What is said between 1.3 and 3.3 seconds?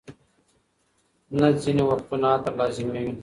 نه، ځینې وختونه عطر لازمي وي.